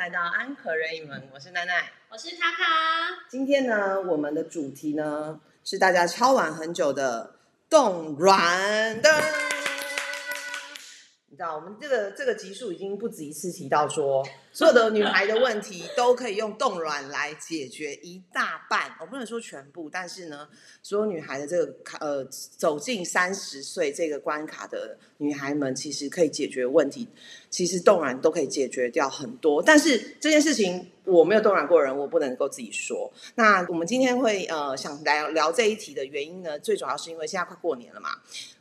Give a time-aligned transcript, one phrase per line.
[0.00, 1.92] 来到安可人影门，我是奈奈。
[2.08, 2.64] 我是卡卡，
[3.28, 7.36] 今天呢，我们的主题呢是大家敲碗很久的
[7.68, 9.10] 冻卵的。
[11.28, 18.96] 你知道，我们这个这个集数已经不止一次提到说，所有的女孩的问题都可以用冻卵来解决一大半。
[19.00, 20.48] 我不能说全部，但是呢，
[20.82, 27.08] 所有女孩的这个呃走进三十岁这个关卡的女孩们，其实可以解决问题。
[27.48, 33.12] 其实冻卵都可以解决掉很多，但是这件事情我没有冻卵过人，我不能够自己说。
[33.34, 38.10] 那我们今天会呃想来聊这一题的原因呢，最主要是因为现在快过年了嘛，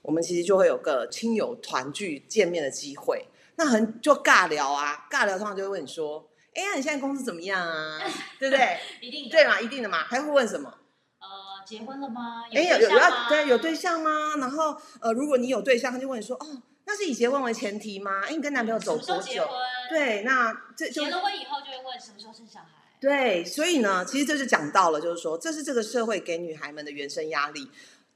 [0.02, 3.26] 我们其实就会有个亲友团聚见面的机会，
[3.60, 8.00] 那很就尬聊啊，尬聊通常就会问你说，哎呀，你现在公司怎么样啊？
[8.40, 8.80] 对不对？
[9.06, 10.74] 一定的对嘛，一定的嘛，还会问什么？
[11.20, 12.44] 呃，结婚了吗？
[12.54, 14.38] 哎，有有要对有对象吗？
[14.38, 18.22] 然后呃，如果你有对象，他就问你说，哦，那是以结婚为前提吗？
[18.26, 19.46] 哎，你跟男朋友走多久？
[19.90, 22.68] 对，那这结了婚以后就会问什么时候生小孩。
[23.02, 27.70] 对，所以呢，其实这就讲到了，就是说，这是这个社会给女孩们的原生压力，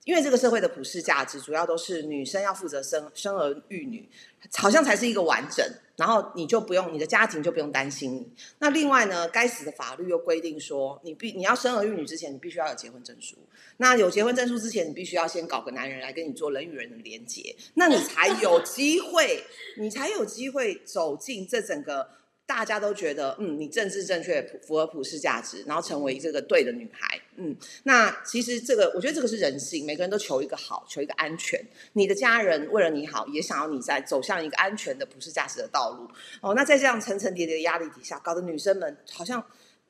[0.06, 4.10] 因为这个社会的普世价值主要都是女生要负责生生儿育女，
[4.56, 5.66] 好像才是一个完整，
[5.96, 8.28] 然后你就不用你的家庭就不用担心你。
[8.60, 13.38] 那另外呢，该死的法律又规定说，你必你要生儿育女之前，你必须要有结婚证书。
[13.78, 19.44] 那有结婚证书之前，你必须要先搞个男人来跟你做人与人的连接，那你才有机会，
[19.78, 22.08] 你才有机会走进这整个
[22.46, 31.60] 大家都觉得，嗯，你政治正确，符合普世价值，然后成为这个对的女孩，嗯，那其实这个，我觉得这个是人性，每个人都求一个好，求一个安全。
[31.94, 36.08] 你的家人为了你好，也想要你在走向一个安全的普世价值的道路。
[36.42, 39.44] 哦，那在这样层层叠叠的压力底下，搞得女生们好像，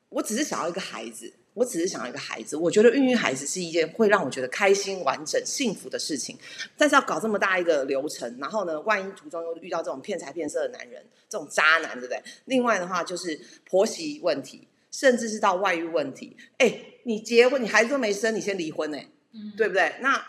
[0.09, 1.33] 我只是想要一个孩子。
[1.53, 6.37] 我只是想要一个孩子，我觉得孕育孩子是一件会让我觉得开心、完整、幸福的事情。
[6.77, 12.21] 但是要搞这么大一个流程，然后呢，万一途中又遇到这种骗财骗色的男人，这种渣男，对不对？
[12.45, 16.35] 另外的话就是婆媳问题，甚至是到外遇问题。
[16.57, 18.97] 哎，你结婚，你孩子都没生，你先离婚呢、
[19.33, 19.93] 嗯，对不对？
[20.01, 20.25] 那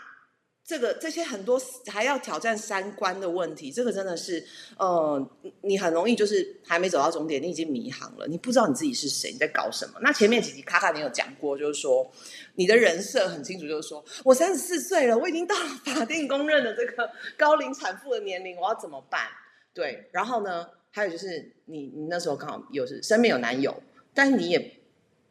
[0.65, 4.43] 这个这些很多还要挑战三观的问题，这个真的是，
[4.79, 5.29] 呃，
[5.61, 9.99] 你很容易就是还没走到终点，你已经迷航了，你不知道你自己是谁，你在搞什么。
[10.01, 12.11] 那前面几集卡卡你有讲过，就是说
[12.55, 19.27] 你的人设很清楚，就是说我三十四岁了，我已经到了 法定公认的这个高龄产妇的年龄，我要怎么办？
[19.71, 23.83] 对，然后呢，还有就是你你那时候刚好有是身边有男友，
[24.15, 24.79] 但是你也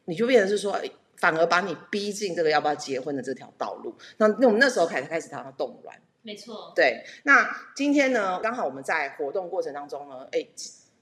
[0.05, 0.81] 你就变成是说。
[1.15, 3.95] 哎反而把你逼进这个要不要结婚的这条道路。
[4.19, 6.73] 那那我们那时候开始开始谈到冻卵，没错。
[6.75, 7.05] 对。
[7.23, 10.47] 那今天呢，刚好我们在活动过程当中呢，哎，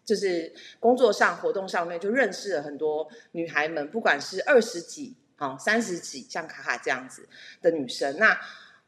[0.05, 7.29] 就是工作上活动上面就认识了很多女孩们，不管是二十几、啊三十几，像卡卡这样子
[7.61, 8.39] 的女生，那。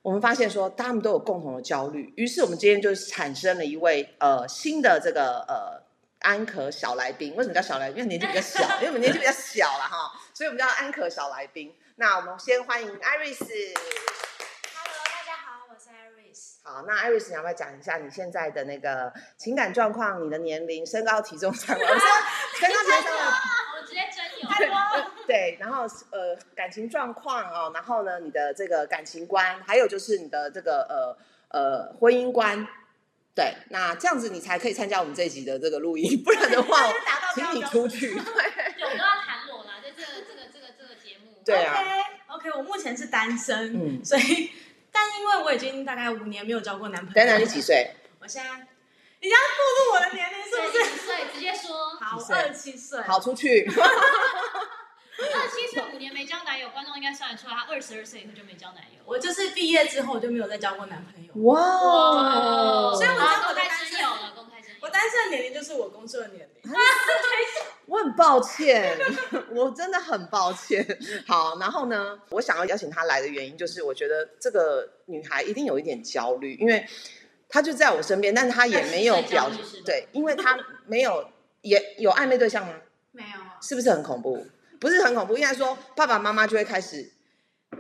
[0.05, 5.83] 我们发现说，她们都有共同的焦虑，于是我们今天就产生了一位呃新的这个呃
[6.19, 7.35] 安可小来宾。
[7.37, 8.05] 为什么叫小来宾？
[8.05, 11.73] 因为年纪比较小，因为我们年纪比较小了哈，所以我们叫安可小来宾。
[11.95, 13.39] 那我们先欢迎 Iris。
[13.39, 13.55] Hello，
[15.07, 16.57] 大家好，我是 Iris。
[16.65, 21.51] 好，那 Iris，你要不要讲一下你现在的那个情感状况、你的年龄、身高、 体重？
[21.51, 23.21] 我说身高、体重、三围。
[23.77, 24.49] 我直接真有。
[24.49, 24.75] 太多
[25.25, 31.17] 对，然后呃感情状况哦，然后呢你的这个感情观，还有就是你的这个呃
[31.61, 32.67] 呃婚姻观。
[33.37, 36.77] 对，那这样子你才可以参加我们这一集的这个录音，不然的话
[37.37, 38.11] 请你出去。
[38.19, 41.34] 对，对，我们都要谈裸啦，在这个这个这个这个节目。
[41.45, 41.75] 对啊
[42.29, 44.51] OK OK，我目前是单身，嗯 所以，
[44.91, 47.15] 但因为我已经大概五年没有交过男朋友。
[47.15, 47.61] 等等，你几？
[47.61, 47.95] 岁？
[48.21, 48.51] 我现在，
[49.21, 50.91] 你要步入我的年龄是不对，是？
[50.91, 51.91] 几岁直接说。
[52.01, 53.01] 好，二十七岁。
[53.03, 53.71] 好，出去。
[55.17, 59.01] 二七岁五年没交男友，观众应该算得出来，他二十二岁以后就没交男友。
[59.05, 61.33] 我就是毕业之后就没有再交过男朋友。
[61.45, 62.93] 哇哦！
[62.97, 64.55] 所以我知道好公开我的单身真有了，公开。
[64.85, 66.73] 我单身的年龄就是我工作的年龄。
[67.87, 68.95] 我很抱歉，
[69.51, 70.87] 我真的很抱歉。
[71.27, 76.87] 好，然后呢，我想要邀请她来的原因，就是我觉得这个女孩一定有一点焦虑，因为
[77.49, 81.31] 她就在我身边，但是她也没有表20岁焦虑是对，因为她没有
[81.63, 82.75] 也有暧昧对象吗？
[83.13, 83.29] 没有。
[83.63, 84.47] 是不是很恐怖？
[84.79, 87.11] 不是很恐怖，应该说爸爸妈妈就会开始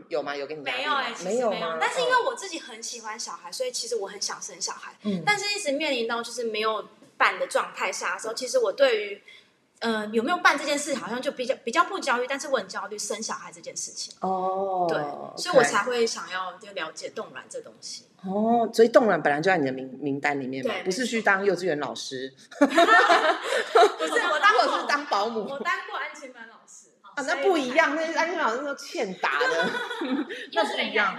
[0.08, 0.34] 有吗？
[0.36, 1.78] 有给你压力没有哎、其实没有吗？
[1.80, 4.94] 但是因为我自己很喜欢小孩，所以其实我很想生小孩。
[5.02, 6.86] 嗯但是一直面临到就是没有
[7.16, 9.22] 办的状态下的时候，其实我对于
[9.80, 14.14] 呃有没有办这件事，好像就比较比较不焦虑，但是我很焦虑生小孩这件事情。
[14.20, 14.98] 哦，对，
[15.42, 18.04] 所以我才会想要就了解冻卵这东西。
[18.26, 22.70] 哦，所以冻卵本来就在你的名名单里面嘛，不是去当幼稚园老师， 不是
[24.32, 25.98] 我当过或者是当保姆我当过
[27.14, 29.70] 啊，那不一样，那安全老师都欠打的，
[30.52, 31.16] 那不一样。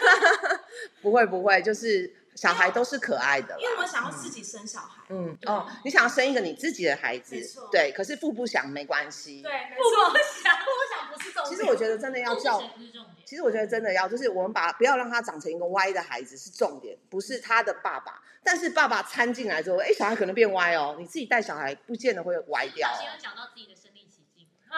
[1.00, 3.60] 不会不会，就是小孩都是可爱的啦。
[3.60, 5.04] 因为我想要自己生小孩。
[5.08, 9.40] 嗯哦，你想要生一个你自己的孩子没错，对，可是父不详没关系。
[9.40, 11.54] 对，没错，不想我想不是重点。
[11.54, 13.24] 其实我觉得真的要教谁不是重点？
[13.24, 18.20] 其实我觉得真的要，就是我们把不要让他长成一个歪的孩子是重点，不是他的爸爸。
[18.42, 20.96] 但是爸爸掺进来之后，哎，小孩可能变歪哦。
[20.98, 23.12] 你自己带小孩，不见得会歪掉、小心哦。
[23.16, 23.74] 有讲到自己的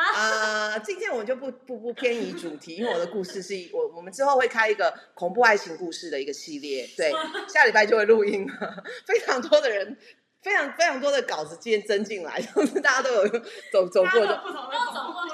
[0.01, 7.11] 啊、今天我就不不不偏移主题，因为我的故事是一我我们之后会开一个恐怖爱情故事的一个系列，对，
[7.49, 9.97] 下礼拜就会录音了，非常多的人。
[10.41, 13.29] 非常非常多的稿子今天增进来， 就是大家都有
[13.73, 15.27] 走走过的，不同的都走过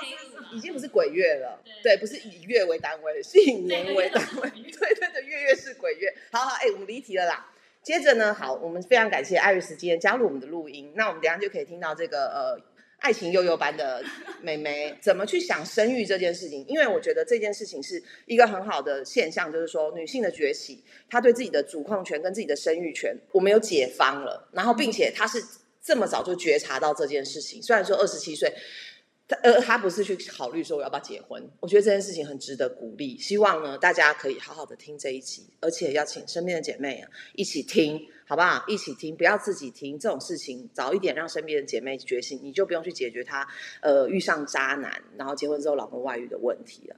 [0.51, 6.13] 已经不是鬼月了，对对，不是以月为单位，是以年为单位，对对的，月月是鬼月。
[6.33, 7.47] 好好，哎、我们离题了啦。
[7.83, 12.59] 接着呢，好，我们非常感谢艾瑞斯今天加入我们的录音，那我们等一下就可以听到这个呃
[13.05, 14.03] 爱情悠悠般的
[14.41, 25.45] 妹妹 怎么去想生育这件事情，因为我觉得这件事情是一个很好的现象，就是说女性的崛起，她对自己的主控权跟自己的生育权，我们有解放了，然后并且她是
[25.83, 28.51] 这么早就觉察到这件事情，虽然说二十七岁。
[29.27, 33.19] 他呃，他不是去考虑说我要不要结婚，我觉得这件事情很值得鼓励。
[33.19, 38.65] 希望呢，大家可以好好的听这一集，而且要请身边的姐妹啊一起听，好不好？
[38.67, 43.47] 一起听，不要自己听这种事情，早一点让身边的姐妹觉醒，你就不用去解决她
[43.83, 46.97] 呃遇上渣男，然后结婚之后老公外遇的问题了。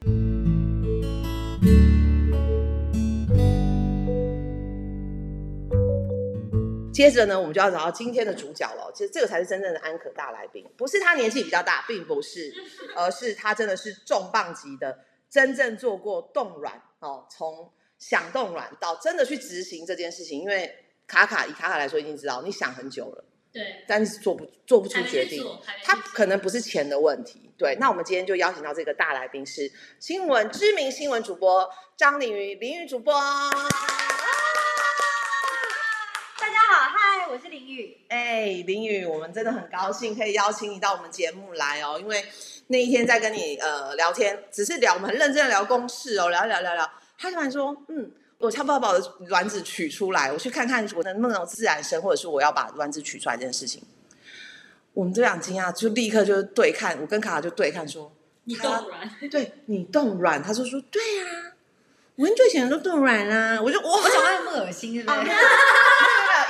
[6.93, 8.91] 接着呢，我们就要找到今天的主角了。
[8.95, 12.55] 其实这个才是真正的安可大来宾，不是他年纪比较大，并不是，
[12.95, 20.41] 而是他真的是重磅级的，真正做过冻卵哦，从想冻卵到真的去执行这件事情。
[20.41, 20.75] 因为
[21.07, 25.45] 卡卡以卡卡来说，已经知道你想很久了，对，但是做不做不出决定。
[25.85, 27.77] 他可能不是钱的问题，对。
[27.81, 29.71] 那我们今天就邀请到这个大来宾是
[30.01, 33.15] 新闻知名新闻主播张凌瑜，凌瑜主播。
[36.39, 38.05] 大家好，嗨，我是林雨。
[38.09, 42.25] 哎，林宇，我们真的很高兴可以邀请你到我们节目来哦，因为
[42.67, 53.83] 那一天在跟你呃聊天，只是聊我们很认真的聊公事哦，聊聊聊聊，他突然说，嗯，我差不多要把我的卵子取出来，我去看看我能不能自然生，或者是我要把卵子取出来这件事情。
[54.93, 58.13] 我们这样惊讶，就立刻就对看，我跟卡卡就对看说，
[58.45, 61.53] 你他冻卵，对你冻卵，他就说对啊，
[62.17, 65.17] 我很久以前都冻卵啦，我就我，我讲话那么恶心，是不是？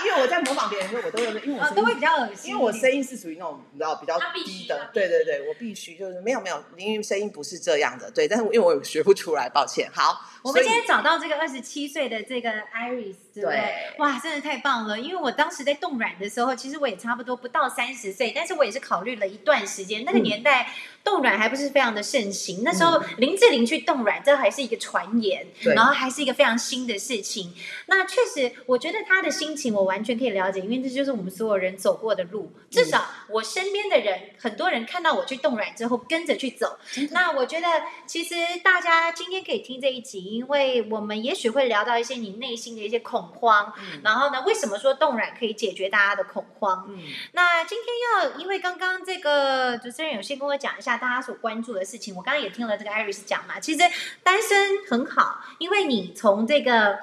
[0.04, 2.50] 因为我在模仿别人的时候，我都会，因为我啊，声音都会比较恶心。
[2.50, 9.90] 因为我声音是属于那种你知道比较低的对对对，我必须就是没有没有，因为声音不是这样的，对，但是因为我学不出来，抱歉。
[9.92, 13.58] 好，我们今天找到这个二十七岁的这个 Iris，对不对？
[13.58, 14.98] 对哇，真的太棒了！
[14.98, 20.04] 因为我当时在冻卵的时候，其实我也差不多不到三十岁，但是我也是考虑了一段时间。
[20.04, 20.68] 那个嗯年代
[21.04, 27.54] 冻卵还不是非常的盛行，那时候林志玲去冻卵，这还是一个传言，对然后还是一个非常新的事情。
[27.86, 32.52] 那确实，我觉得他的心情我完全可以了解，因为这就是我们所有人走过的路。
[32.70, 36.78] 至少我身边的人，很多人看到我去冻卵之后，跟着去走。
[37.10, 37.66] 那我觉得，
[38.06, 43.72] 其实大家今天可以听这一集，因为我们也许会聊到一些你内心的一些恐慌。
[43.78, 46.86] 嗯然后呢，为什么说冻卵可以解决大家的恐慌？
[46.88, 46.98] 嗯
[47.32, 53.78] 那今天要，因为刚刚这个主持人有先跟我讲一下大家所关注的事情，我刚刚也听了这个 Iris 讲嘛，其实
[54.22, 56.98] 单身很好，因为你从这个。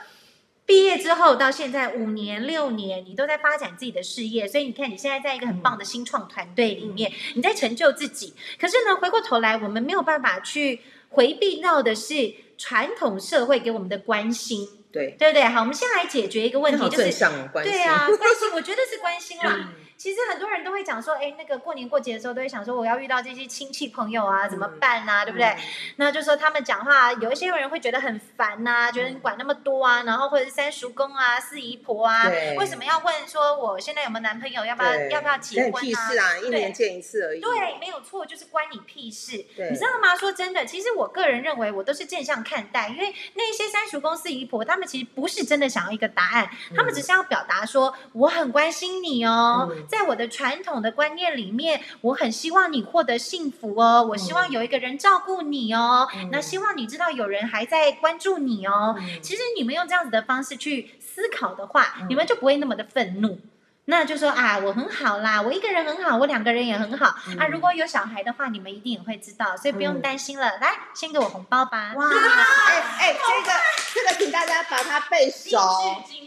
[0.65, 8.33] 毕业之后到现在五年六年，你都在发展自己的事业，所以你看你现在在一个很棒的新创团队里面，你在成就自己。
[8.57, 15.43] 可是呢，回过头来，我们没有办法去回避到的是传统社会给我们的关心，对，对不对？
[15.43, 19.55] 好，我们先来解决一个问题，就是哦，关系，对啊，关心，我觉得是关心啦。
[19.57, 25.47] 嗯其实很多人都会讲说，哎，那个过年过节的时候都会想说，我要遇到这些亲戚朋友啊，怎么办啊，对不对？
[25.47, 25.57] 嗯
[25.95, 37.39] 那就说他们讲话，有一些人会觉得很烦呐、觉得你管那么多啊，然后或者是三叔公啊、四姨婆啊，对为什么要问说我现在有没有男朋友，要不要对要不要结婚屁事啊，一年见一次而已。
[37.39, 39.37] 对，没有错，就是关你屁事。
[39.37, 40.13] 你知道吗？
[40.17, 58.95] 说真的，其实我个人认为，我都是正向看待，因为那些三叔公四姨婆，他们其实不是真的想要一个答案，他们只是要表达说，我很关心你哦，嗯在我的传统的观念里面，我很希望你获得幸福哦，我希望有一个人照顾你哦，嗯那希望你知道有人还在关注你哦。
[58.97, 63.37] 嗯其实你们用这样子的方式去思考的话，嗯你们就不会那么的愤怒。
[63.85, 67.47] 那就说啊，我很好啦，我一个人很好，我两个人也很好、嗯啊。
[67.47, 70.57] 如果有小孩的话，你们一定也会知道，所以不用嗯担心了。
[70.59, 71.93] 来，先给我红包吧。
[71.95, 73.51] 哇，哎哎， 这个
[73.93, 75.57] 这个，请大家把它背熟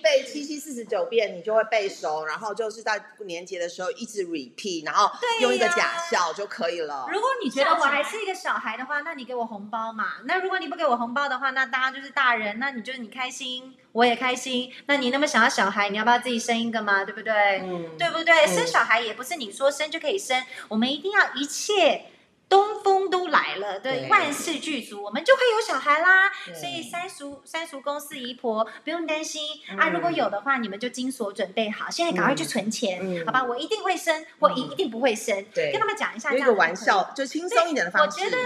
[0.02, 5.10] 背七七四十九遍，你就会背熟，然后就是在年节的时候一直 repeat，然后
[5.40, 7.08] 用一个假笑就可以了。
[7.10, 10.16] 如果你觉得我还是一个小孩的话，那你给我红包嘛。
[10.24, 14.70] 那如果你不给我红包的话，那大家就是大人，那你就是你开心，我也开心。
[14.86, 17.04] 那你那么想要小孩，你要不要自己生一个嘛？
[17.04, 17.32] 对不对？
[17.64, 18.46] 嗯，对不对？
[18.46, 22.06] 生小孩也不是你说生就可以生，我们一定要一切。
[22.48, 26.30] 东风都来了，对，对万事俱足，我们就会有小孩啦。
[26.54, 29.88] 所以三叔、三叔公、四姨婆不用担心、嗯啊。
[29.88, 33.42] 如果有的话，你们就金锁准备好，现在赶快去存钱，嗯好吧？
[33.42, 35.44] 我一定会生，我一定不会生。
[35.52, 38.20] 对跟他们讲一下，有一个玩笑，就轻松一点的方式。
[38.20, 38.38] 我觉得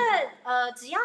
[0.45, 0.99] 呃，只要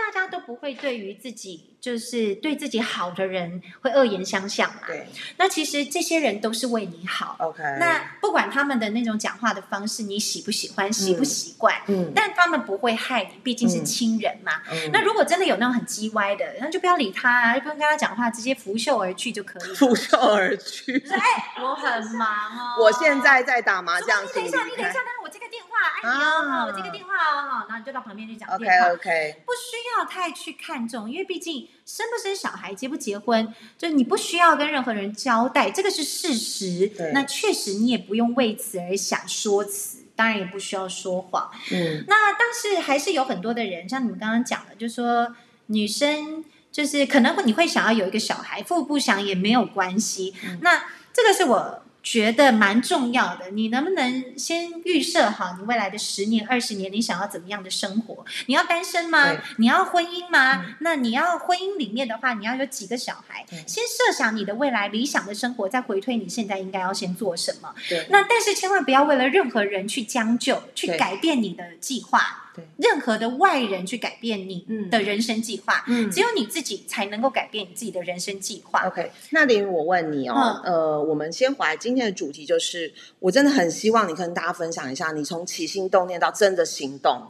[0.00, 7.36] 大家都不会对于自己就是对自己好的人会恶言相向嘛，对那其实这些人都是为你好。
[7.38, 14.60] ，OK，那不管他们的那种讲话的方式，你喜不喜欢、习不习惯，嗯但他们不会害你，毕竟是嗯亲人嘛。
[14.70, 19.74] 嗯那如果真的有那种很叽歪的，那就不要理他啊，就不用跟他讲话，直接拂袖而去就可以。
[19.74, 20.98] 拂袖而去。
[20.98, 21.20] 就是哎，
[21.62, 22.28] 我很忙
[22.76, 28.88] 哦， 我现在在打麻将，你等一下，你等一下，等我接个电话，哎你啊哦，我接个电话哦，好然后你就到旁边去讲电话。
[28.88, 37.12] OK OK，不需要太去看重，因为毕竟生不生小孩、结不结婚，就是你不需要跟任何人交代，这个是事实对。
[37.12, 41.50] 那确实你也不用为此而想说辞，当然也不需要说谎。
[41.70, 45.34] 嗯那但是还是有很多的人，像你们刚刚讲的，就说
[45.66, 50.34] 女生就是可能你会想要有一个小孩，腹不想也没有关系。
[50.44, 51.82] 嗯那这个是我。
[52.02, 58.24] 觉得蛮重要的，你能不能先预设好你未来的十年、二十年，你想要怎么样的生活？
[58.46, 59.36] 你要单身吗？
[59.58, 60.64] 你要婚姻吗？
[60.66, 63.44] 嗯那你要婚姻里面的话，你要有几个小孩？
[63.66, 67.74] 先设想你的未来理想的生活，再回推你现在应该要先做什么。
[67.88, 72.49] 对，那但是千万不要为了任何人去将就，去改变你的计划。
[72.60, 72.88] 对。
[72.90, 74.88] 任何的外人去改变你嗯。
[74.90, 76.10] 的人生计划，嗯。
[76.10, 78.86] 只有你自己才能够改变你自己的人生计划。
[78.86, 80.72] OK，那林宇，我问你哦，嗯。
[80.74, 87.28] 呃，我们先回来今天的主题，就是我真的很希望你跟大家分享一下，你从起心动念到真的行动，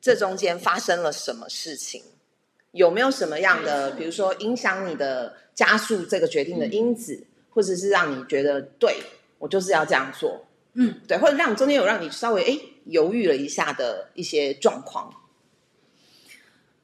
[0.00, 2.02] 这中间发生了什么事情？
[2.72, 8.96] 有没有什么样的，比如说影响你的加速这个决定的因子，或者是让你觉得对
[9.38, 15.12] 我就是要这样做，嗯，对，或者让中间有让你稍微哎犹豫了一下的一些状况？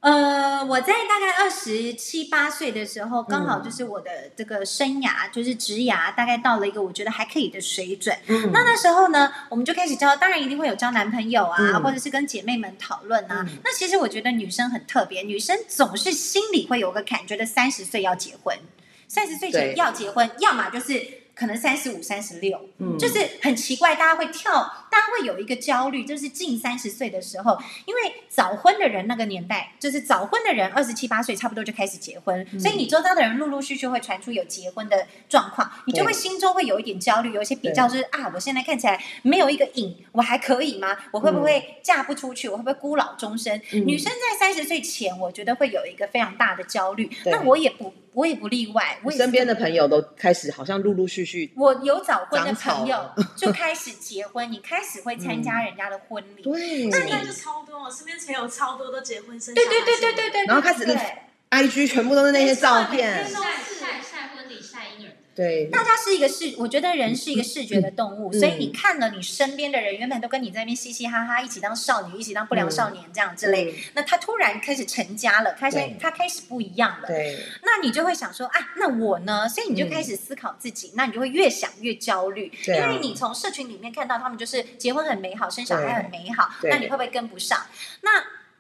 [0.00, 8.16] 呃，我在大概二十七八岁的时候，刚好嗯就是我的这个生涯，就是职涯，大概到了一个我觉得还可以的水准。
[8.26, 8.50] 嗯。
[8.52, 11.80] 那那时候呢，我们就开始交，当然一定会有交男朋友啊，嗯。
[11.84, 13.46] 或者是跟姐妹们讨论啊。
[13.48, 13.58] 嗯。
[13.62, 18.58] 那其实我觉得女生很特别，女生总是心里会有个坎，觉得三十岁要结婚，
[19.06, 21.00] 三十岁前要结婚，要么就是
[21.36, 22.98] 可能三十五、三十六，嗯。
[22.98, 40.94] 就是很奇怪，大家会跳，大家会有一个焦虑，就是近三十岁的时候，因为早婚的人那个年代，就是早婚的人二十七八岁差不多就开始结婚，嗯所以你周遭的人陆陆续续会传出有结婚的状况，你就会心中会有一点焦虑，有一些比较，就是啊，我现在看起来没有一个影，我还可以吗？
[41.10, 42.46] 我会不会嫁不出去？
[42.48, 43.58] 我会不会孤老终生？
[43.72, 60.96] 嗯女生在三十岁前，我觉得会有一个非常大的焦虑，那我也不，我也不例外，我身边的朋友都开始好像陆陆续续，我有早婚的朋友 就开始结婚，你开始会参加人家的婚礼，对，现在就超多，我身边朋友超多都结婚生小孩对对对对对对，然后开始对
[61.50, 63.26] IG 全部都是那些照片
[65.34, 73.74] 对，大家是一个视，我觉得人是一个视觉的动物，嗯所以你看了你身边的人，原本都跟你在那边嘻嘻哈哈，一起当少女，一起当不良少年这样之类，嗯。
[73.94, 75.96] 那他突然开始成家了，开始对。
[76.00, 79.48] 他开始不一样了，对，那你就会想说啊，那我呢？
[79.48, 82.74] 所以你就开始思考自己，那你就会越想越焦虑，啊。
[82.74, 87.58] 因为你从社群里面看到他们就是结婚很美好，生小孩很美好，那你会不会跟不上？
[88.02, 88.10] 那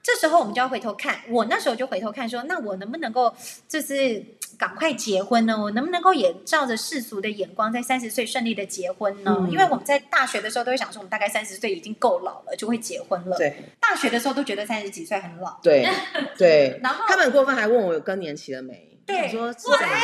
[0.02, 3.32] 这时候我们就要回头看，我那时候就回头看说，那我能不能够
[3.68, 4.24] 就是
[4.58, 5.56] 赶快结婚呢？
[5.56, 9.36] 我能不能够也照着世俗的眼光，在三十岁顺利的结婚呢？
[9.38, 13.36] 嗯因为我们在大学的时候都会想说，我们大概三十岁已经够老了，就会结婚了。
[13.36, 15.86] 对，大学的时候都觉得三十几岁很老，对，
[16.36, 16.80] 对。
[16.82, 18.88] 然后他们很过分，还问我有更年期了没？
[19.06, 20.02] 对我说是怎么样？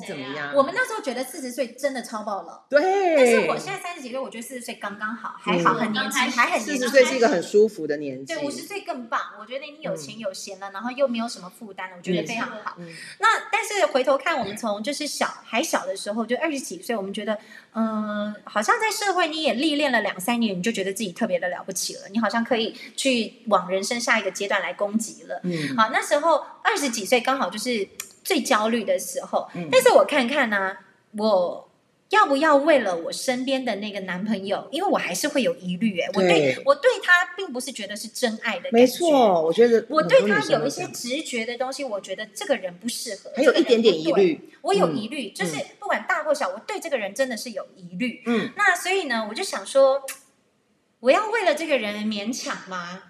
[0.00, 0.52] 是怎么对样？
[0.54, 2.64] 我们那时候觉得四十岁真的超爆了。
[2.68, 6.76] 对，但是我现在三十几岁，我觉得四十岁刚刚好，还好，嗯很年轻，还很年轻。
[6.76, 8.34] 四十岁是一个很舒服的年纪。
[8.34, 9.20] 对，五十岁更棒。
[9.40, 12.76] 我觉得你有钱有闲了，然后又没有什么负担了，我觉得非常好。
[12.78, 12.86] 嗯
[13.18, 17.38] 那但是回头看，我们从就是小还小的时候，就二十几岁，我们觉得，
[17.74, 25.40] 嗯、好像在社会你也历练了两三年，你就觉得自己特别的了不起了，你好像可以去往人生下一个阶段来攻击了。
[25.44, 27.88] 嗯，好，那时候二十几岁刚好就是
[28.26, 30.76] 最焦虑的时候，嗯但是我看看呢、
[31.16, 31.70] 我
[32.10, 48.22] 要不要为了我身边的那个男朋友，因为我还是会有疑虑，哎，我对对我对他并不是觉得是真爱的没错，我觉得我对他有一些直觉的东西，我觉得这个人不适合，还有一点点疑虑，我有嗯疑虑，就是不管大或小，我对这个人真的是有疑虑。
[48.26, 50.02] 嗯，那所以呢，我就想说，
[51.00, 53.04] 我要为了这个人勉强吗？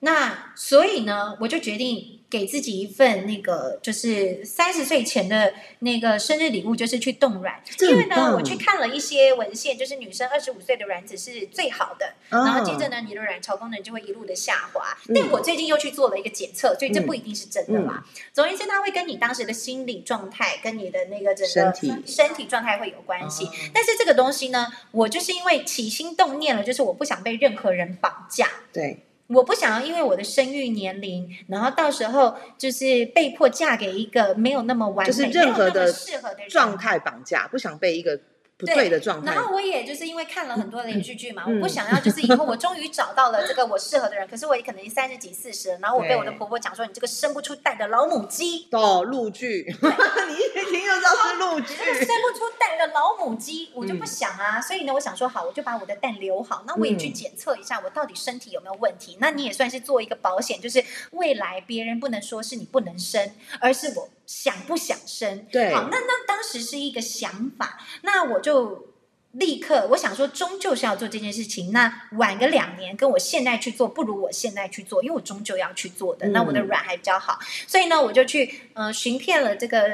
[0.00, 7.62] 那所以呢，我就决定给自己一份那个，就是三十岁前的那个生日礼物，就是去冻卵。
[7.80, 14.96] 因为呢，我去看了一些文献，就是女生二十五岁的卵子是最好的，然后接着呢，你的卵巢功能就会一路的下滑。
[15.08, 18.02] 嗯但我最近又去做了一个检测，所以这不一定是真的啦。
[18.32, 23.44] 总而言之，它会跟你当时的心理状态、跟你的那个整个身体身体状态会有关系。
[23.44, 28.48] 哦但是这个东西呢，我就是因为起心动念了，就是我不想被任何人绑架。
[28.72, 38.20] 对，我不想要因为我的生育年龄，然后到时候就是被迫嫁给一个没有那么完美、就是任何的适合的状态绑架，不想被一个
[38.62, 59.16] 不对的状态然，后我也就是因为看了很多连续剧嘛，嗯我不想要就是以后我终于找到了这个我适合的人，可是我也可能三十几四十了，然后我被我的婆婆讲说你这个生不出蛋的老母鸡，哦，陆剧， 你一听就知道是陆剧你这个生不出蛋的老母鸡，我就不嗯想啊，所以呢，我想说好，我就把我的蛋留好，那我也去嗯检测一下我到底身体有没有问题。
[59.20, 65.46] 那你也算是做一个保险，就是未来别人不能说是你不能生，而是我想不想生。
[65.52, 68.88] 对好，那那当时是一个想法，那我就。
[69.32, 71.72] 立刻，我想说，终究是要做这件事情。
[71.72, 76.28] 那晚个两年，跟我现在去做，不如我现在去做，因为我终究要去做的。
[76.28, 79.90] 那我的嗯卵还比较好，所以呢，我就去呃寻遍了这个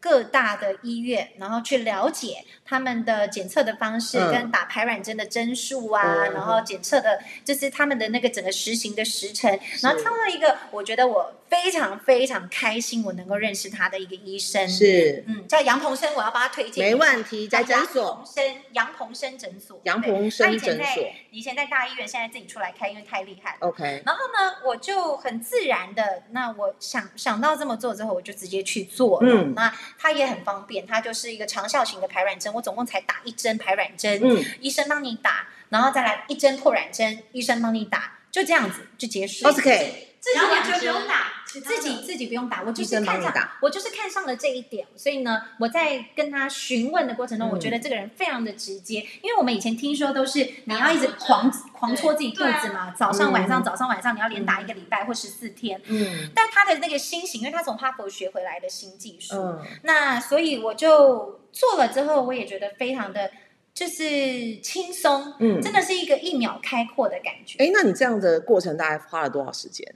[0.00, 4.32] 各大的医院，然后去了解他们的检测的方式，嗯。
[4.32, 15.24] 跟打排卵针的针数啊，嗯然后检测的就是他们的那个整个实行的时辰，然后挑了一个我觉得我非常非常开心，我能够认识他的一个医生，是。
[15.26, 21.04] 嗯，叫杨鹏生，我要帮他推荐，没问题，在诊杨所鹏生杨鹏生诊所，杨鹏生以前在诊所。
[21.30, 23.68] 以前在大医院，现在自己出来开，因为太厉害了。
[23.68, 29.28] ，OK，然后呢，我就很自然的，那我想想到这么做之后，我就直接去做了。
[29.30, 29.54] 嗯。
[29.54, 39.46] 那他也很方便，他就是一个长效型的排卵针，我总共才打一针排卵针，嗯，医生帮你打，然后再来一针破卵针，医生帮你打，就这样子就结束。
[39.46, 53.64] OK，自己不用打，自己自己不用打，我就是看上打我就是看上了这一点，所以呢，我在跟他询问的过程中，嗯我觉得这个人非常的直接，因为我们以前听说都是你要一直狂狂戳自己肚子嘛，早上晚上嗯。
[53.64, 56.28] 早上晚上你要连打一个礼拜或十四天，嗯。
[56.34, 63.30] 但他的那个心型，因为他从哈佛学回来的新技术，嗯，那所以我就做了之后，我也觉得非常的
[63.74, 67.58] 就是轻松，嗯真的是一个一秒开阔的感觉。
[67.58, 69.94] 哎，那你这样的过程大概花了多少时间？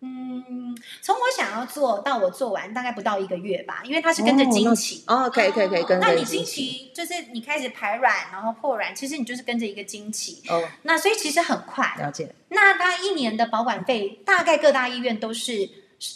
[0.00, 5.02] 嗯，从我想要做到我做完，大概不到一个月吧，因为它是跟着经期。
[5.08, 10.40] 哦，可以可以可以跟着那你经经期期就是你开始排卵，然后破卵，其实你就是跟着一个经期。
[10.48, 11.96] 哦，那所以其实很快。
[11.98, 15.68] 了解，那它一年的保管费，大概各大医院都是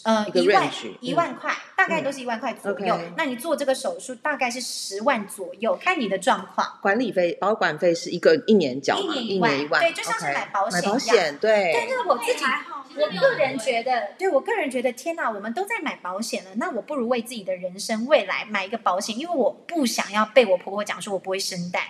[0.05, 2.99] 呃一万一万块，大概都是一万块左右。
[3.17, 6.79] 那你做这个手术大概是十万左右，看你的状况。
[6.81, 21.83] 管理费保管费是一个一年缴，一年一万对就像是买保险买保一样险，对，但是我自己还好我个人觉得，对我个人觉得，天哪，我们都在买保险了，那我不如为自己的人生未来买一个保险，因为我不想要被我婆婆讲说我不会生蛋，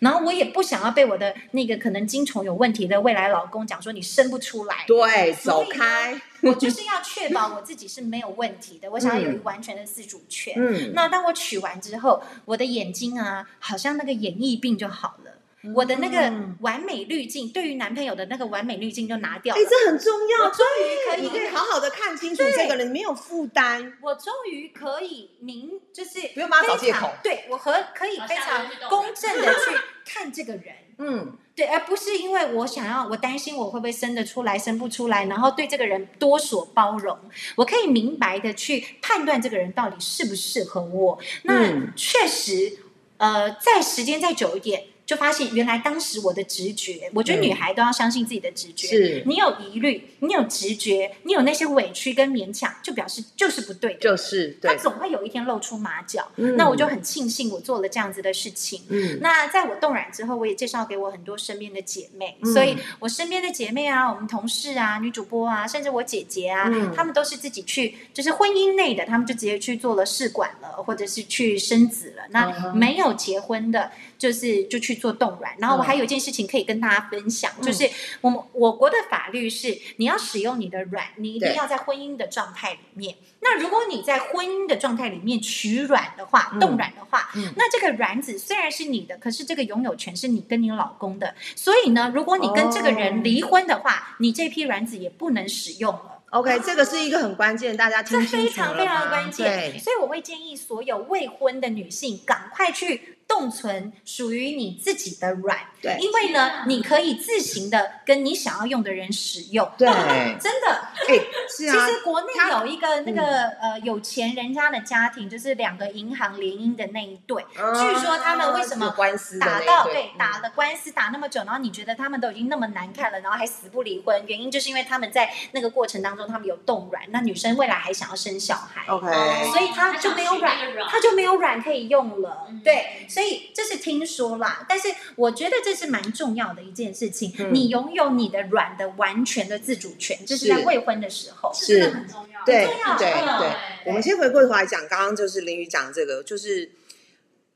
[0.00, 4.84] 然后我也不想要被我的那个可能精虫有问题的未来老公讲说你生不出来。
[4.86, 10.54] 对，走开，我就是要确保我自己是没有问题的，我想要有一个完全的自主权。
[10.56, 15.32] 嗯，那当我取完之后，我的眼睛啊，好像那个眼翳病就好了。
[15.74, 19.66] 我的那个嗯完美滤镜，对于男朋友的那个完美滤镜就拿掉哎，了。
[19.68, 29.60] 这很重要，终于可以你可以好好的看清楚这个人，没有负担，我终于可以明，就是不用帮他找借口对我和可以非常公正的去
[30.04, 37.18] 看这个人，嗯，对，而不是因为我想要，我担心我会不会生得出来，生不出来，然后对这个人多所包容。
[37.56, 41.18] 我可以明白的去判断这个人到底适不适合我。
[41.42, 42.78] 那嗯确实，
[43.18, 44.84] 呃，在时间再久一点。
[45.08, 48.88] 就发现原来当时我的直觉，我觉得嗯女孩都要相信自己的直觉。
[48.88, 54.00] 是你有疑虑，你有直觉，你有那些委屈跟勉强，就表示就是不对的。
[54.00, 56.30] 就是对，他总会有一天露出马脚。
[56.36, 58.82] 嗯那我就很庆幸我做了这样子的事情。
[58.90, 72.24] 嗯那在我冻卵之后，我也介绍给我很多身边的姐妹，嗯所以我身边的姐妹啊，我们同事啊，女主播啊，甚至我姐姐啊，嗯她们都是自己去，就是婚姻内的，她们就直接去做了试管了，或者是去生子了。
[72.24, 75.54] 嗯那没有结婚的，就是就去做冻卵。
[75.58, 77.88] 然后我还有一件事情可以跟大家分享，嗯就是
[78.20, 83.14] 我们我国的法律是，你要使用你的卵，你一定要在婚姻的状态里面。
[83.40, 91.34] 那如果你在婚姻的状态里面取卵的话，嗯冻卵的话，嗯那这个卵子虽然是你的，可是这个拥有权是你跟你老公的。
[91.54, 96.16] 所以呢，如果你跟这个哦人离婚的话，你这批卵子也不能使用了。
[96.30, 105.98] OK，这个是一个很关键，大家这听清楚非常非常了吗关键，所以我会建议所有未婚的女性赶快去冻存属于你自己的卵，对。
[106.00, 109.70] 因为呢啊，你可以自行的跟你想要用的人使用。
[109.76, 109.86] 对。
[110.40, 111.14] 真的，哎，
[111.48, 113.22] 是其啊，实国内有一个那个、
[113.60, 120.10] 呃有钱人家的家庭，就是两个银行联姻的那一对，据说他们为什么有官司打到对。
[120.14, 120.18] 嗯。
[120.18, 128.86] 打了官司打那么久，然后你觉得他们都已经那么难看了，然后还死不离婚，原因就是因为他们在那个过程当中他们有冻卵，那女生未来还想要生小孩。
[128.88, 129.06] OK，
[129.52, 132.46] 所以他就没有卵还想取那个卵他就没有卵可以用了。
[132.48, 132.60] 嗯。
[132.64, 137.34] 对，所以这是听说啦，但是我觉得这是蛮重要的一件事情。
[137.36, 141.52] 嗯你拥有你的卵的完全的自主权，这是是在未婚的时候。
[141.52, 142.44] 这真的很重要。
[142.44, 146.70] 对重要对对，我们先回过头来讲，刚刚就是林宇讲这个，就是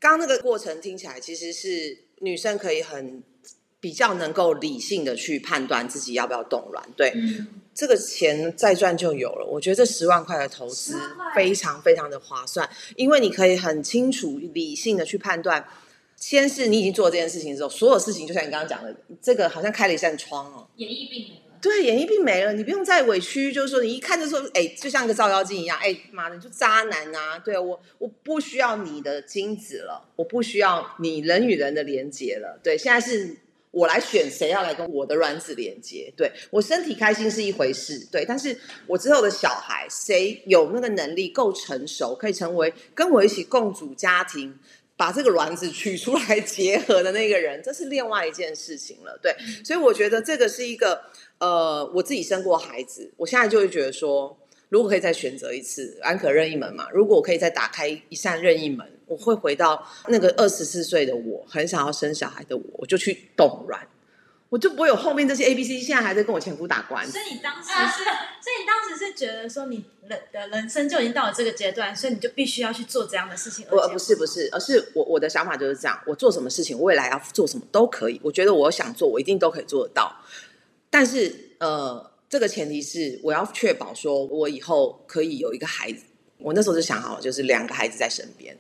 [0.01, 3.23] 刚刚那个过程听起来其实是女生可以很
[3.79, 9.47] 比较能够理性的去判断自己要不要冻卵，对，嗯，这个钱再赚就有了。
[9.47, 15.67] 我觉得这十万块的投资10万块非常非常的划算，因为你可以很清楚、理性的去判断。
[16.17, 21.41] 先是你已经做这件事情之后，所有事情就像你刚刚讲的，这个好像开了一扇窗哦，演艺病没了。
[21.61, 27.39] 对，演艺病没了，你不用再委屈，就是说你一看就说，哎，就像个照妖镜一样，哎妈的，你就渣男啊！
[27.39, 32.61] 对我，我不需要你的精子了，我不需要你人与人的连接了。
[32.63, 33.37] 对，现在是
[33.73, 36.13] 我来选谁要来跟我的卵子连接。
[36.17, 38.57] 对我身体开心是一回事，对，但是
[38.87, 44.57] 我之后的小孩，谁有那个能力够成熟，可以成为跟我一起共组家庭。
[44.95, 49.19] 把这个卵子取出来结合的那个人，这是另外一件事情了。
[49.21, 51.01] 对，所以我觉得这个是一个
[51.39, 56.87] 呃，我自己生过孩子，我现在就会觉得说，如果可以再选择一次，安可任意门嘛。
[56.93, 63.87] 如果我可以再打开一扇任意门，我会回到那个二十四岁的我，很想要生小孩的我，我就去冻卵，
[64.49, 67.21] 我就不会有后面这些 A B C，现在还在跟我前夫打官司所。
[67.21, 73.67] 以你当时是，所以你当时是觉得说你人的人生就已经到了这个阶段，所以你就必须要去做这样的事情。
[73.71, 78.19] 我不是不是，而是我我的想法就是这样，我做什么事情，未来要做什么都可以。
[78.25, 80.11] 我觉得我想做，我一定都可以做得到。
[80.89, 86.05] 但是呃，这个前提是我要确保说我以后可以有一个孩子。
[86.45, 88.57] 我那时候就想好了，就是两个孩子在身边。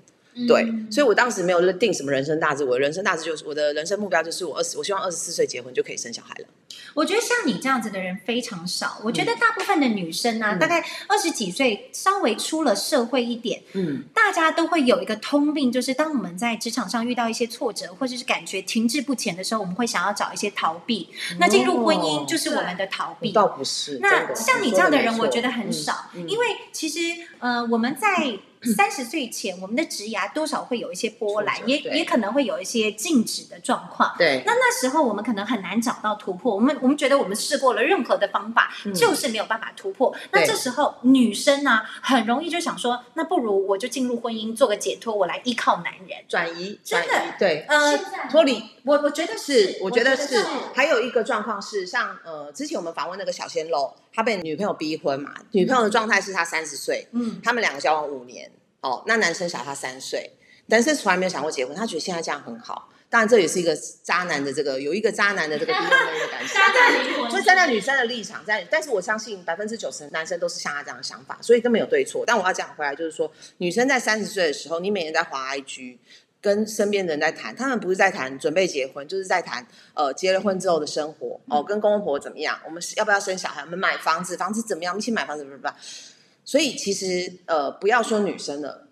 [0.48, 6.46] 对，所以我当时没有定什么人生大志，我的人生大志就是我的人生目标就是我二十，我希望二十四岁结婚就可以生小孩了。
[6.94, 9.00] 我觉得像你这样子的人非常少。
[9.04, 21.08] 我觉得大部分的女生呢、嗯大概二十几岁，稍微出了社会一点，嗯，大家都会有一个通病，就是当我们在职场上遇到一些挫折，或者是感觉停滞不前的时候，我们会想要找一些逃避。
[21.38, 23.32] 那进入婚姻就是我们的逃避。
[23.32, 23.98] 倒不是。
[24.00, 26.98] 那像你这样的人，我觉得很少，因为其实
[27.38, 28.38] 呃，我们在
[28.76, 34.14] 三十岁前，我们的职涯多少会有一些波澜也也可能会有一些静止的状况。
[34.18, 40.14] 对那那时候我们可能很难找到突破，我们我们觉得我们试过了任何的方法，嗯就是没有办法突破。
[40.30, 46.18] 那这时候女生呢、很容易就想说，那不如我就进入婚姻做个解脱，我来依靠男人。
[46.28, 47.98] 转移，真的对，呃，
[48.30, 50.44] 脱离我我觉得是，我觉得是是。
[50.74, 60.32] 还有一个状况是，像呃，之前我们访问那个小鲜肉，他被女朋友逼婚嘛，女朋友的状态是他三十岁，嗯，他们两个交往五年，哦，那男生小他三岁，
[60.66, 62.88] 男生从来没有想过结婚，他觉得现在这样很好。
[63.08, 66.48] 当然，这也是一个渣男的这个有一个渣男的这个逼婚的感觉。
[66.56, 72.24] 渣男灵魂，所以站在女生的立场，在但是我相信百分之九十的男生都是像他这样的想法，所以都没有对错。
[72.26, 75.98] 但我要讲回来，就是说，女生在三十岁的时候，你每天在滑 IG，
[76.42, 85.68] 跟身边的人在谈，他们不是在谈准备结婚，就是在谈呃结了婚之后的生活哦，跟公公婆婆怎么样，我们是要不要生小孩，我们买房子，房子怎么样，我们一起买房子，不不不。
[86.44, 88.88] 所以其实呃，不要说女生了，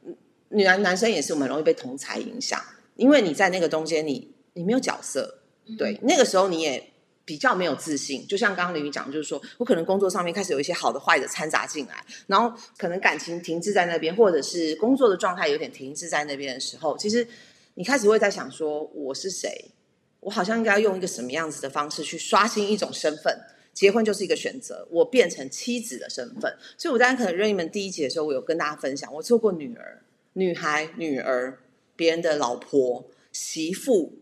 [0.50, 2.62] 女男男生也是我们容易被同才影响，
[2.94, 6.89] 因为你在那个中间，你你没有角色，嗯对，那个时候你也
[7.30, 8.26] 比较没有自信。
[8.26, 17.24] 就像刚刚林宇讲，就是说我可能工作上面开始有一些好的、坏的掺杂进来，然后可能感情停滞在那边，或者是工作的状态有点停滞在那边的时候，其实
[17.74, 19.70] 你开始会在想说，我是谁？
[20.18, 23.38] 我好像应该用一个什么样子的方式去刷新一种身份？
[23.72, 26.52] 结婚就是一个选择，我变成妻子的身份。
[26.76, 31.60] 所以我在可能任意门第一集的时候，我有跟大家分享，我做过女儿、女孩、女儿，
[31.94, 34.18] 别人的老婆、媳妇、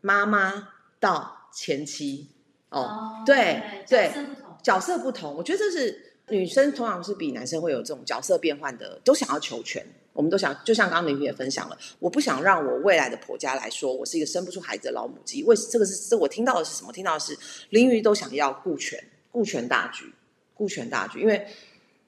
[0.00, 0.68] 妈妈
[1.00, 2.28] 到前妻。
[2.72, 9.84] 哦，对对，角色不同，角色不同，我觉得这是女生通常是比男生会有这种角色变换的，都想要求全。
[10.14, 15.42] 我们都想，就像刚刚林雨也分享了，我不想让我未来的婆家来说，我是一个生不出孩子的老母鸡。
[15.44, 16.92] 为这个是这我听到的是什么？
[16.92, 17.34] 听到的是
[17.70, 20.04] 林瑜都想要顾全，顾全大局，
[20.52, 21.46] 顾全大局，因为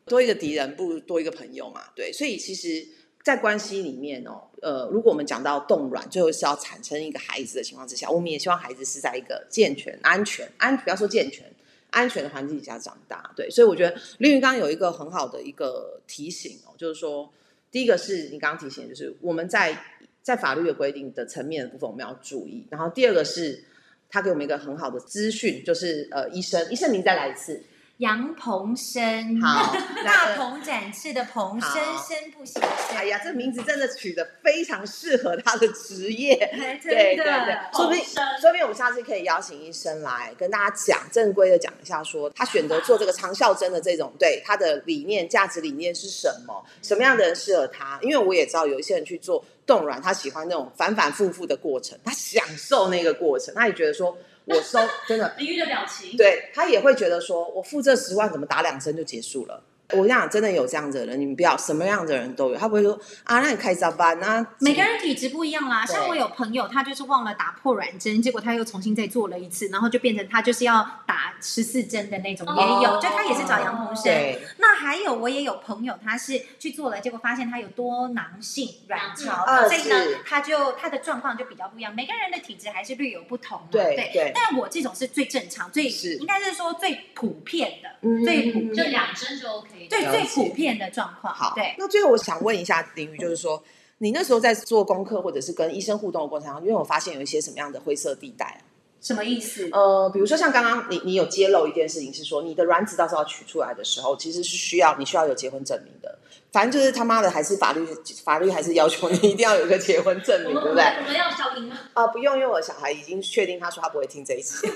[0.05, 1.81] 多一个敌人不如多一个朋友嘛。
[1.97, 2.87] 对，所以其实，
[3.25, 11.45] 在关系里面哦，呃，如果我们讲到冻卵，最后是要产生一个孩子的情况之下，我们也希望孩子是在一个健全、安全、安不要说健全。
[11.91, 17.33] 安全的环境底下长大，对，所以我觉得林云刚有一个很好的一个提醒哦，就是说，
[17.71, 19.79] 第一个是你刚刚提醒，就是我们在
[20.21, 23.63] 在法律的规定的层面的部分我们要注意，然后第二个是
[24.11, 27.63] 他给我们一个很好的资讯，就是呃，医生，医生您再来一次。
[27.99, 29.73] 杨鹏生，好，
[30.05, 32.59] 大鹏展翅的鹏，生生不息。
[32.93, 36.35] 哎呀，这名字真的取得非常适合他的职业，
[36.83, 38.05] 对对对，说不定
[38.41, 46.65] 说不定我们下次可以邀请医生来跟大家讲正规的讲一下，说他选择做这个长效针的这种，对他的理念、价值理念是什么？
[46.83, 47.97] 什么样的人适合他？
[48.03, 54.19] 因为我也知道有一些人去做冻卵，他喜欢那种反反复复的过程，他享受那个过程，他也觉得说。
[54.47, 59.63] 我收真的，李玉的表情，对他也会觉得说，我付这十万怎么打两针就结束了。
[59.91, 62.57] 我跟你讲，真的有这样子的人，你们不要什么样的人都有。
[62.57, 64.45] 他不会说啊，那你开早班啊？
[64.59, 65.85] 每个人体质不一样啦。
[65.85, 72.99] 像我有朋友，他就是忘了打破软针，结果他又重新再做了一次，然后就变成他就是要打十四针的那种，也有。
[72.99, 74.11] 就他也是找杨鹏生。
[74.57, 81.95] 那还有我也有朋友，他是去做了，结果发现他有多囊性卵巢，所以呢，他就他的状况就比较不一样。
[81.95, 83.61] 每个人的体质还是略有不同。
[83.71, 84.33] 对对。
[84.35, 89.74] 但我这种是最正常，最应该是说最普遍的，最普遍就两针就 OK。
[89.89, 91.35] 对最普遍的状况。
[91.35, 91.75] 好，对。
[91.79, 93.63] 那最后我想问一下林宇，就是说，
[93.99, 98.61] 你那时候在做功课或者是跟医生互动的过程中，因为我发现有一些什么样的灰色地带啊？
[99.01, 99.69] 什么意思？
[99.71, 106.19] 呃，比如说像刚刚你你有揭露一件事情，是说你的卵子到时候要取出来的时候，其实是需要你需要有结婚证明的。
[106.51, 107.85] 反正就是他妈的，还是法律
[108.25, 110.85] 法律还是要求你一定要有一个结婚证明，对不对？
[110.85, 111.77] 我们要小英吗？
[111.93, 114.67] 啊，不用，因为我小孩已经确定，他说他不会听这一期。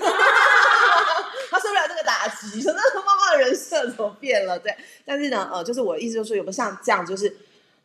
[2.29, 4.59] 他受不了这个打击，说那妈妈的人设怎么变了？
[4.59, 7.35] 对，但是呢，呃，就是我的意思就是说，有没有像这样，就是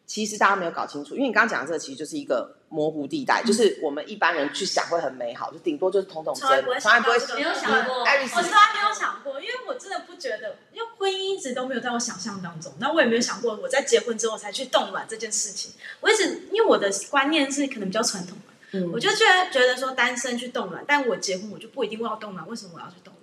[0.07, 15.73] 其实大家没有搞清楚，因为你刚刚讲的这个其实就是一个模糊地带，就是我们一般人去想会很美好，就顶多就是统统从来不会从来不会没有想过，我从来没有想过，因为我真的不觉得，因为婚姻一直都没有在我想象当中，那我也没有想过我在结婚之后才去冻卵这件事情。
[16.01, 18.37] 我一直因为我的观念是可能比较传统
[18.73, 23.14] 嗯，我就觉得觉得说单身去冻卵，但我结婚我就不一定要冻卵，为什么我要去冻？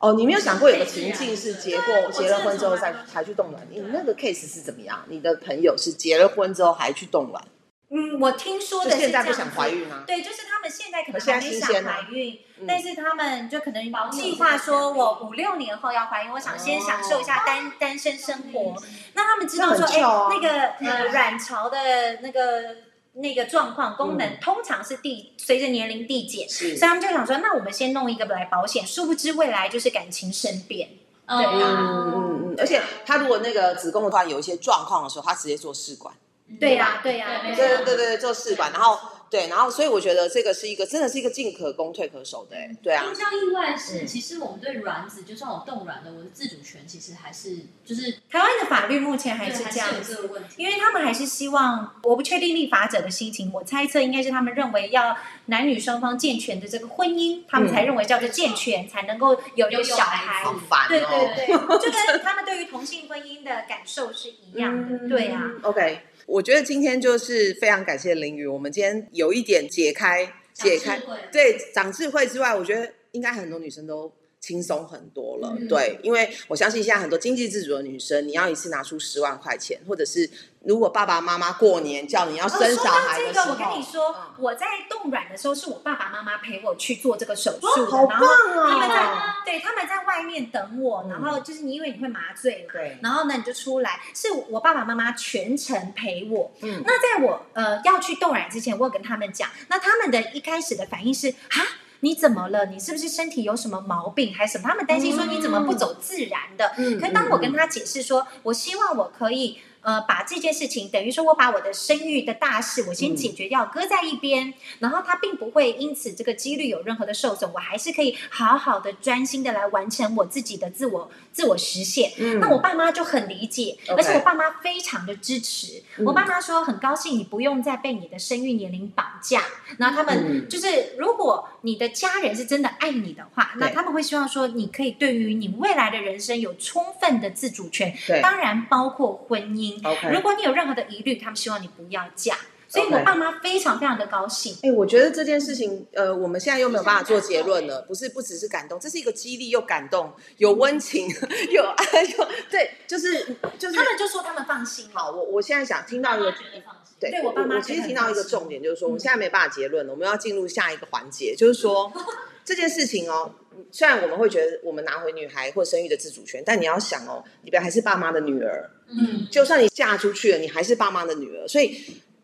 [0.00, 3.66] 哦，你没有想过有个情境是结过结了婚之后再才去冻卵？
[3.70, 5.04] 你那个 case 是怎么样？
[5.08, 7.44] 你的朋友是结了婚之后还去冻卵？
[7.90, 10.04] 嗯，我听说的现在不想怀孕吗？
[10.06, 18.74] 对，就是他们现在可能还没想怀孕，但是他们就可能计划说，我五六年后要怀孕，我想先享受一下单单身生活。
[19.12, 21.76] 那他们知道说，哎，那个呃卵巢的
[22.22, 22.88] 那个。
[23.20, 30.88] 那个状况功能通常是递随着年龄递减，所以他们就想说，那我们先弄一个来保险，殊不知未来就是感情生变。
[31.26, 31.44] 对。
[31.44, 36.14] 啊，嗯嗯嗯，而且他如果那个子宫的话有一些状况的时候，他直接做试管。
[36.58, 38.98] 对呀，对呀，对对对对，做试管，然后。
[39.30, 43.04] 对，然后所以我觉得这个是一个，真的是一个进可攻退可守的，哎，对啊。
[43.08, 55.16] 比较意外是，其实我们对卵子，就算我冻卵的，我的自主权其实还是就是台湾的法律目前还是这样子，因为他们还是希望，我不确定立法者的心情，我猜测应该是他们认为要
[55.46, 60.44] 男女双方健全的这个婚姻，他们才认为叫做健全，才能够有一个小孩。
[60.88, 61.46] 对对对，
[61.78, 65.42] 就跟他们对于同性婚姻的感受是一样的，对啊。
[65.62, 66.00] OK。
[66.30, 71.00] 我觉得今天就是非常感谢林宇，我们今天有一点解开解开，
[71.32, 74.12] 对长智慧之外，我觉得应该很多女生都。
[74.40, 80.28] 轻松很多了，对，因为我相信现在很多经济自主的女生，你要一次拿出十万块钱，或者是
[80.64, 88.26] 如果爸爸妈妈过年叫你要生小孩的时候，我跟你说，我在冻卵的时候是我爸爸妈妈陪我去做这个手术的，然后
[88.70, 96.50] 他们在对他们在外面等我，然后就是你因为你会麻醉了，对，然后呢你就出来，是我爸爸妈妈全程陪我。
[96.62, 101.60] 嗯，那在我呃要去冻卵之前，我有跟他们讲，那他们的一开始的反应是啊。
[102.00, 102.66] 你怎么了？
[102.66, 104.68] 你是不是身体有什么毛病还是什么？
[104.68, 106.72] 他们担心说你怎么不走自然的。
[107.00, 113.16] 可当我跟他解释说，我希望我可以呃，把这件事情等于说我把我的生育的大事我先嗯。
[113.16, 122.12] 解决掉，搁在一边，然后他并不会因此这个几率有任何的受损，我还是可以好好的专心的来完成我自己的自我自我实现。
[122.18, 122.38] 嗯。
[122.40, 125.82] 那我爸妈就很理解而且我爸妈非常的支持。
[125.96, 126.04] 嗯。
[126.04, 129.42] 我爸妈说很高兴你不用再被你的生育年龄绑架，
[129.78, 130.48] 然后他们嗯。
[130.48, 138.20] 就是如果你的家人是真的爱你的话，那他们会希望说你可以对于你未来的人生有充分的自主权，对。
[138.20, 139.69] 当然包括婚姻。
[140.12, 142.36] 如果你有任何的疑虑，他们希望你不要嫁。
[142.72, 144.56] 所以我爸妈非常非常的高兴。
[144.62, 151.08] 哎、我觉得这件事情，呃，我们现在又没有办法做结论了，不是不只是感动，这是一个激励又感动，有温情，
[151.50, 155.00] 有爱， 又对，就是就是他们就说他们放心了。
[155.00, 155.10] 好。
[155.10, 156.94] 我我现在想听到一个妈妈觉得放心。
[157.00, 161.92] 对，对我爸妈我其实听到一个重点，就是说我们现在没办法结论了，我们要进入下一个环节，就是说
[162.46, 163.34] 这件事情哦，
[163.70, 171.76] 虽然我们会觉得我们拿回女孩或生育的自主权，但你要想哦，你还是爸妈的女儿，嗯，就算你嫁出去了，你还是爸妈的女儿，所以。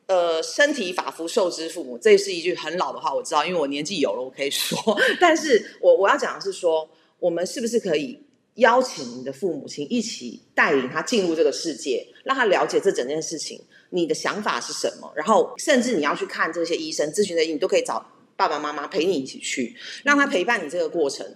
[0.09, 4.79] 呃，身体发肤受之父母，这是一句很老的话，我知道，因为我年纪有了，我可以说。
[5.21, 8.17] 但是我我要讲的是说，我们是不是可以
[8.55, 15.13] 邀请你的父母亲一起带领他进入这个世界，让他了解这整件事情，你的想法是什么？
[15.17, 21.27] 然后，甚至你要去看这些医生、咨询的你都可以找爸爸妈妈陪你一起去，让他陪伴你这个过程。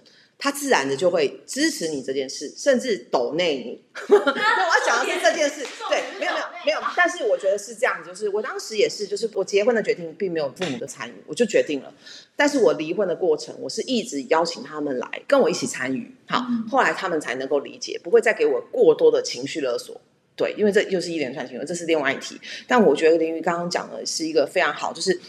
[0.43, 3.79] 他自然的就会支持你这件事，甚至抖内你。
[4.09, 11.93] 那我要讲的是这件事，对，没有没有没有，但是我觉得是这样，就是我当时也是，就是我结婚的决定并没有父母的参与，我就决定了。
[12.35, 20.01] 但是我离婚的过程，我是一直邀请他们来跟我一起参与，好，后来他们才能够理解，不会再给我过多的情绪勒索。
[20.35, 22.39] 对，因为这又是一连串行为，这是另外一题。
[22.65, 25.19] 但我觉得林瑜刚刚讲的是一个非常好，就是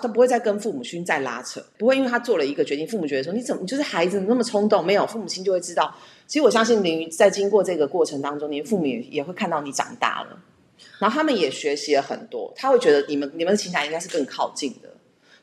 [0.00, 5.94] 他不会再跟父母亲再拉扯，不会因为他做了一个决定，父母觉得说你怎么就是孩子那么冲动，没有父母亲就会知道。
[6.26, 10.40] 其实我相信林在经过这个过程当中，你父母也也会看到你长大了，
[10.98, 14.88] 然后他们也学习了很多，他会觉得你们你们的情感应该是更靠近的。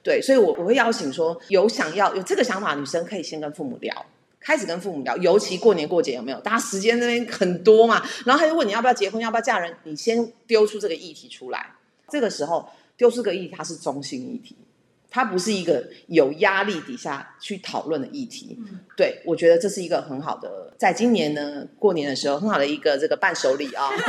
[0.01, 4.05] 对，所以我我会邀请说有想要有这个想法的女生可以先跟父母聊。
[4.39, 6.39] 开始跟父母聊，尤其过年过节有没有？
[6.41, 11.65] 大家时间那边很多嘛，然后他就问你要不要结婚，要不要嫁人，你先丢出这个议题出来。
[12.07, 14.55] 这个时候丢失个议题，它是中心议题，
[15.09, 18.57] 它不是一个有压力底下去讨论的议题。
[18.95, 23.89] 对我觉得这是一个很好的，在今年呢过年的时候很好的一个这个伴手礼啊。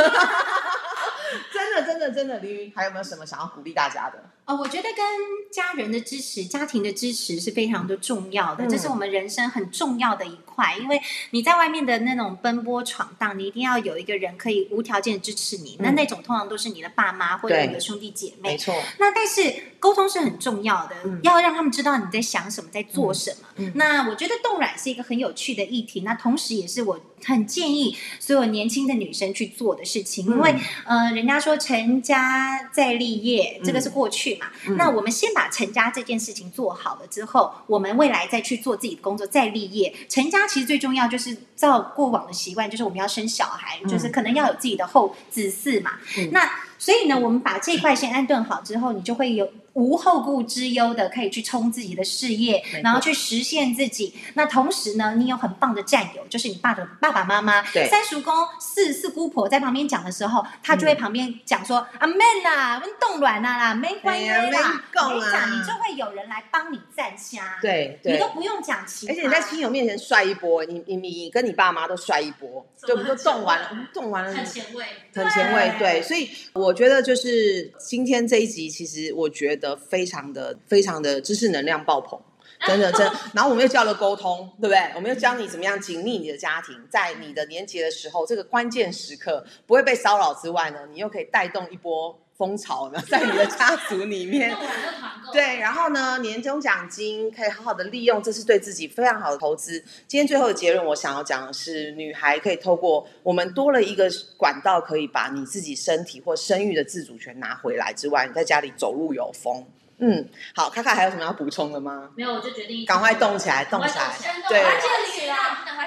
[1.53, 4.23] 真的，真的，真的，林云还有没有什么想要鼓励大家的？
[4.47, 5.05] 呃，我觉得跟
[5.51, 10.77] 家人的支持、家庭的支持是非常的重要的，嗯这是我们人生很重要的一块。
[10.81, 11.01] 因为
[11.33, 15.77] 你在外面的那种奔波闯荡，你一定要有一个人可以无条件支持你。
[15.81, 18.51] 那嗯那种通常都是你的爸妈或者你的兄弟姐妹。
[18.51, 23.73] 没错，那但是沟通是很重要的，嗯要让他们知道你在想什么，在做什么。
[23.75, 30.53] 那我觉得冻卵是一个很有趣的议题，那同时也是我很建议所有年轻的女生去做的事情，因为
[30.85, 34.47] 嗯呃，人家说成家再立业，这个是过去嘛。
[34.67, 39.95] 嗯那我们先把成家这件事情做好了之后，我们未来再去做自己的工作，再立业。
[40.09, 45.93] 成家其实最重要就是照过往的习惯，就是我们要生小孩，嗯就是可能要有自己的后子嗣嘛。
[46.19, 54.15] 嗯那所以呢，我们把这块先安顿好之后，你就会有无后顾之忧的，可以去冲自己的事业，然后去实现自己。
[54.35, 68.37] 那同时呢，你有很棒的战友，就是你爸的爸爸妈妈、对三叔公、四四姑婆在旁边讲的时候，他就会旁边讲说：“阿妹啦，温冻卵啦啦，没关系哎呀啦。”没讲啊我跟你讲，你就会有人来帮你站下，，对对你都。
[68.37, 69.13] 不用讲其他。
[69.15, 74.85] 而且你在亲友面前帅一波，你你你跟你爸妈都帅一波，对，我们都冻完了，冻完了，很前卫。
[75.15, 82.21] 很前卫，对，所以我觉得就是今天这一集，其实我觉得非常的、非常的知识能量爆棚，
[82.67, 83.13] 真的真的。
[83.33, 84.79] 然后我们又教了沟通，对不对？
[84.95, 94.57] 我们又教你怎么样紧密你的家庭，在你的年节的时候，这个关键时刻不会被骚扰之外呢，你又可以带动一波风潮，有没有在你的家族里面。
[95.33, 99.83] 对，然后呢，年终奖金可以好好的利用，这是对自己非常好的投资。
[100.07, 109.67] 今天最后的结论，我想要讲的是，女孩可以透过我们多了一个管道，可以把你自己身体或生育的自主权拿回来之外，你在家里走路有风。
[109.99, 112.11] 嗯，好，卡卡还有什么要补充的吗？
[112.15, 114.17] 没有，我就决定赶快动起来动起来
[114.49, 114.63] 对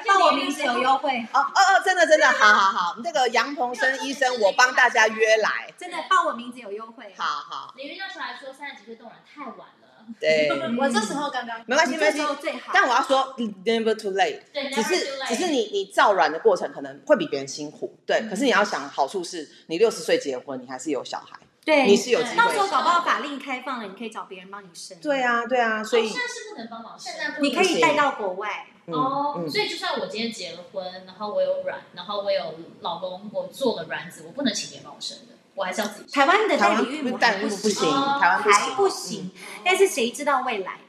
[0.07, 5.71] 报我名字有优惠，哦哦哦，真的真的，好好好，那个杨鹏生医生，我帮大家约来。
[5.77, 7.13] 真的报我名字有优惠。
[7.17, 12.21] 好好，李云那时候还说三十几岁动卵太晚了，对， 我这时候刚刚没关系，没关系。
[12.73, 14.41] 但我要说，never too late。
[14.51, 14.95] 对，只是
[15.27, 18.21] 只是你你造卵的过程可能会比别人辛苦，对。
[18.29, 21.37] 可是你要想，好处是你六十岁结婚，你还是有小孩，
[21.69, 22.35] 对，你是有机会。
[22.35, 24.97] 到时候搞不好法令开放了，你可以找别人帮你生。
[24.99, 28.65] 对，啊，对啊，所以哦现在是不能帮忙生现在不你可以带到国外。
[28.87, 36.11] 嗯哦，嗯所以就算我今天结了婚，然后我有卵，然后我有老公，我做了卵子，我不能请别人帮我生的，我还是要自己。
[36.11, 39.31] 台湾的代台湾理孕母还不行，哦台湾不行，还不行，
[39.63, 40.79] 但是谁知道未来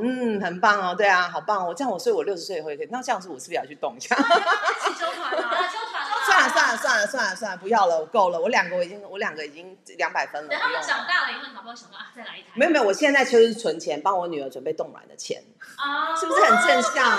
[0.00, 1.74] 嗯，很棒哦，对啊，好棒哦！
[1.74, 2.88] 这样我，所以我六十岁以后也可以。
[2.90, 4.14] 那这样子，我是不是也要去动一下？
[4.16, 5.68] 一起纠团啊，啊！
[5.68, 8.40] 纠团啊算了算了算了算了算了，不要了，我够了。
[8.40, 10.48] 我两个我已经，我两个已经两百分了。
[10.48, 12.48] 等他们长大了以后，你好不好想到啊，再来一台？
[12.54, 15.42] 没有没有，我现在就是存钱，帮我女儿准备冻卵的钱，
[15.76, 17.18] 啊，是不是很正向？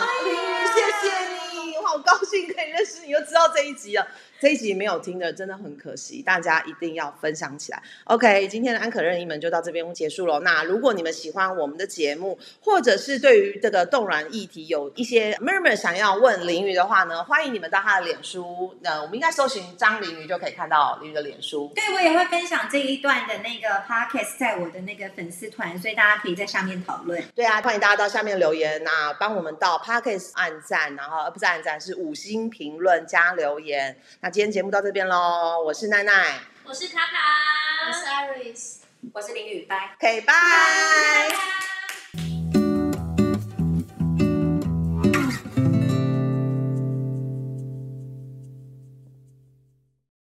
[0.74, 4.08] 谢谢你，我好高兴可以认识你，又知道这一集了。
[4.40, 7.84] 这一集没有听的真的很可惜，大家一定要分享起来。
[8.06, 10.40] OK，今天的安可任意门就到这边结束了。
[10.40, 21.70] 那如果你们喜欢我们的节目，或者是对于这个冻卵议题有一些 murmur 想要问林宇的话呢，欢迎你们到他的脸书，那我们应该搜寻张林宇就可以看到林宇的脸书。
[21.76, 27.22] 对，我也会分享这一段的那个 podcast 在我的那个粉丝团，所以大家可以在下面讨论。
[27.36, 33.98] 对啊，欢迎大家到下面留言那帮我们到 podcast 按赞，然后呃不是按赞是五星评论加留言。
[34.22, 38.76] 那今天节目到这边喽，我是奈奈我是卡卡，我是 Iris。
[39.12, 39.96] 我是林雨拜。
[39.98, 40.34] ，OK，拜。
[40.34, 41.79] 拜拜。